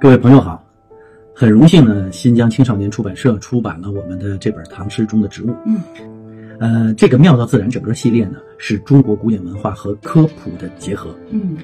[0.00, 0.64] 各位朋友好，
[1.34, 5.48] 很荣幸呢，新疆青少年出版社出版了我们的这本《唐诗中的植物》。
[5.66, 5.82] 嗯，
[6.60, 11.12] 呃，这个妙造自然整个系列呢，是中国古典文化和科普的结合。
[11.30, 11.56] 嗯，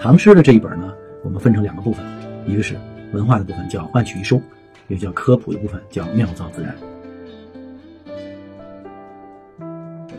[0.00, 2.02] 唐诗的这一本呢，我们分成两个部分，
[2.46, 2.74] 一个是
[3.12, 4.40] 文化的部分叫万曲一收，
[4.88, 6.74] 也叫科普的部分叫妙造自然。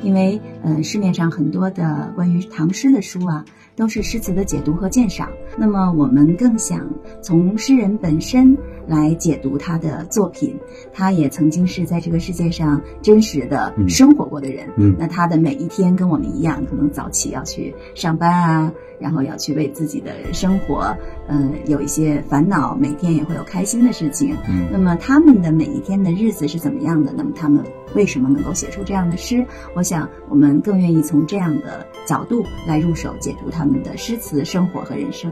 [0.06, 3.44] 因为嗯，市面上很多的关于唐诗的书啊，
[3.76, 5.30] 都是诗词的解读和鉴赏。
[5.58, 6.88] 那么我们更想
[7.24, 8.56] 从诗人本身
[8.88, 10.56] 来解读他的作品。
[10.94, 14.70] 他也曾经是在这个世界上真实的生活过的人。
[14.78, 20.96] 嗯，那他的每一天跟我们一样，可能早起要去上班啊，然后要去为自己的生活，
[21.28, 22.76] 嗯，有一些烦恼。
[22.76, 24.36] 每天也会有开心的事情。
[24.48, 27.14] 嗯，那么他们的每一天的日子是怎么样的？
[27.16, 27.64] 那么他们
[27.96, 29.46] 为什么能够写出这样的诗？
[29.76, 35.32] 我想我们更愿意从这样的角度来入手解读他们的诗词、生活和人生。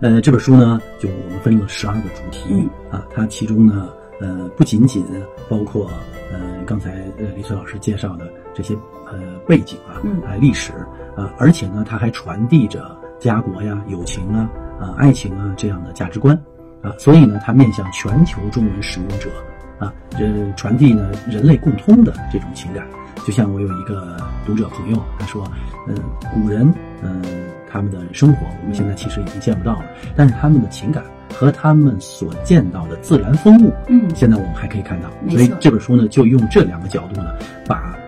[0.00, 3.88] 呃，这本书呢，就我们分了十二个主题，嗯啊，它其中呢，
[4.20, 5.04] 呃，不仅仅
[5.48, 5.90] 包括
[6.32, 8.76] 呃刚才呃李翠老师介绍的这些
[9.12, 10.72] 呃背景啊，嗯啊历史
[11.16, 16.34] 啊，而且呢，它还传递着家国呀、友情啊、啊爱情啊这样的价值观
[16.82, 19.30] 啊，所以呢，它面向全球中文使用者
[19.78, 22.86] 啊，这传递呢人类共通的这种情感。
[23.26, 25.44] 就像我有一个读者朋友，他说，
[25.86, 25.94] 嗯，
[26.34, 27.22] 古人，嗯。
[27.70, 29.84] 他们的生活，我们现在其实已经见不到了，
[30.16, 35.10] 但是他们的情感和他们所见到的自然风物，嗯，现在我们还可以看到。
[35.28, 37.30] 所以这本书呢，就用这两个角度呢，
[37.66, 37.94] 把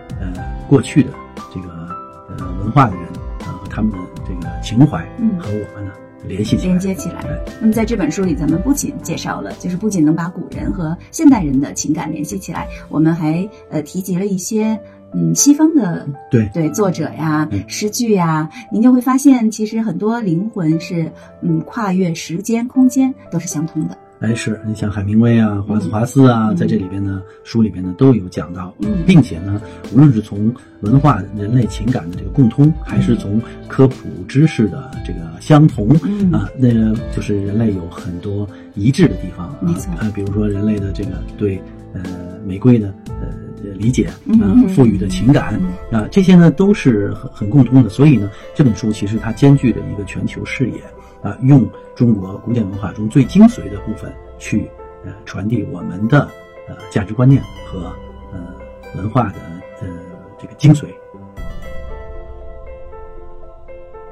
[0.71, 1.11] 过去的
[1.53, 1.67] 这个
[2.29, 3.03] 呃文化的人
[3.41, 5.91] 啊和他们的这个情怀，嗯，和我们呢
[6.25, 7.25] 联系起来，连接起来。
[7.59, 14.79] 那么在这本书里，咱们不仅介绍了，就是不仅能把古人和现代人的情感联系起来，我们还呃提及了一些。
[15.13, 23.97] 嗯，西方的对对作者呀，诗句呀，您就会发现，其实很多灵魂是嗯，跨越时间、空间都是相通的。
[24.21, 29.59] 哎，是你像海明威啊、华兹华斯啊，在这里边呢，书里边呢都有讲到，嗯，并且呢，
[29.91, 36.31] 无论是从文化、人类情感的这个共通，还是从科普知识的这个相同，嗯。
[36.31, 39.47] 啊，那就是人类有很多一致的地方，
[39.97, 41.59] 啊，比如说人类的这个对
[41.93, 42.03] 呃
[42.45, 43.00] 玫瑰的呃。
[43.75, 44.07] 理解
[44.39, 45.59] 啊，赋予的情感
[45.91, 47.89] 啊，这些呢都是很很共通的。
[47.89, 50.81] 所以呢，这本书其实它兼具着一个全球视野
[51.21, 54.69] 啊，用中国古典文化中最精髓的部分去
[55.05, 56.21] 呃传递我们的
[56.67, 57.93] 呃价值观念和
[58.33, 58.39] 呃
[58.95, 59.35] 文化的
[59.81, 59.87] 呃
[60.39, 60.85] 这个精髓。《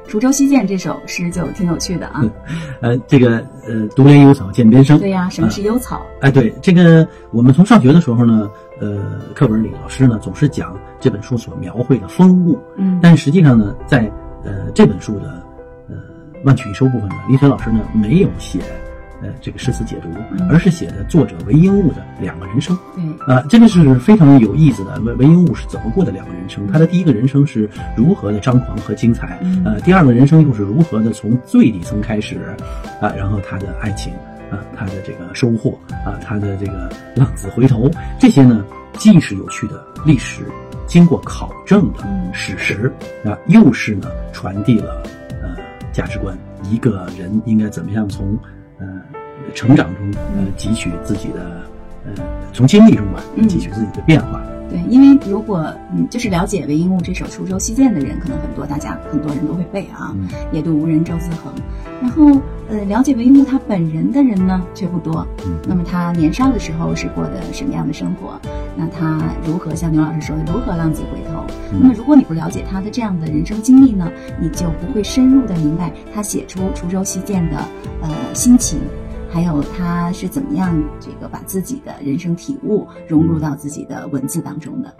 [0.10, 2.24] 滁州西涧》这首诗就挺有趣的啊，
[2.82, 3.38] 呃，这个
[3.68, 4.98] 呃，独怜幽草涧边生。
[4.98, 6.02] 对呀，什么是幽草？
[6.22, 8.50] 哎，对，这个我们从上学的时候呢，
[8.82, 14.12] 呃，课本里老师呢总是讲这本书所描绘的风物，嗯，但实际上呢，在
[14.44, 15.44] 呃这本书的
[15.88, 15.96] 呃
[16.44, 18.60] 万曲一收部分呢，李雪老师呢没有写。
[19.22, 20.10] 呃，这个诗词解读，
[20.50, 22.78] 而是写的作者韦应物的两个人生。
[22.96, 24.98] 对，啊，这个是非常有意思的。
[25.02, 26.66] 韦韦应物是怎么过的两个人生？
[26.72, 29.38] 他的第一个人生是如何的张狂和精彩？
[29.66, 32.56] 呃，第二个人生又是如何的从最底层开始？
[33.02, 34.14] 啊，然后他的爱情，
[34.50, 38.64] 啊，他的这个收获，啊，他的这个浪子回头，这些呢，
[38.94, 40.44] 既是有趣的历史，
[40.88, 42.90] 经过考证的史实，
[43.26, 45.04] 啊，又是呢传递了
[45.42, 45.58] 呃
[45.92, 48.38] 价值观，一个人应该怎么样从。
[48.80, 48.88] 呃，
[49.54, 51.62] 成长中呃汲取自己的
[52.06, 52.24] 呃，
[52.54, 54.42] 从经历中吧汲取自己的变化。
[54.70, 60.16] 对，因为如果嗯，就是了解韦应物这首《滁州西涧》的人，可能很多，大家很多人都会背啊
[60.54, 61.52] ，“野渡无人舟自横”。
[62.02, 65.28] 然后呃，了解韦应物他本人的人呢，却不多。
[65.46, 68.40] 嗯，那么他年少的时候是过的什么样的生活？
[68.78, 71.44] 那他如何像牛老师说的，如何浪子回头？
[71.72, 74.10] 那么如果你不了解他的这样的人生经历呢，
[74.40, 77.58] 你就不会深入的明白他写出《滁州西涧》的
[78.02, 78.80] 呃心情。
[79.32, 84.92] 还有他是怎么样这个把自己的人生体悟融入到自己的文字当中的？